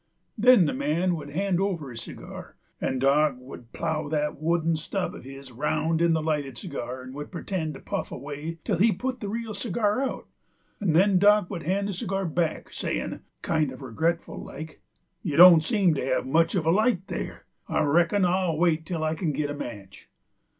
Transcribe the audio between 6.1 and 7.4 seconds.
the lighted cigar and would